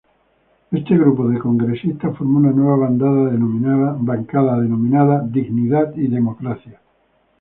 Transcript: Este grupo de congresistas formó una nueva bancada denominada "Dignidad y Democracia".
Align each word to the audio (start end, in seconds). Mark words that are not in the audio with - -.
Este 0.71 0.97
grupo 0.97 1.27
de 1.29 1.37
congresistas 1.37 2.17
formó 2.17 2.39
una 2.39 2.49
nueva 2.49 2.75
bancada 3.99 4.59
denominada 4.59 5.21
"Dignidad 5.27 5.93
y 5.95 6.07
Democracia". 6.07 6.81